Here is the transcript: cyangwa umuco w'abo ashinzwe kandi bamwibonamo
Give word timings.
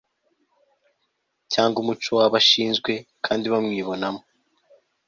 cyangwa 1.51 1.77
umuco 1.83 2.09
w'abo 2.17 2.35
ashinzwe 2.41 2.91
kandi 3.25 3.45
bamwibonamo 3.53 4.21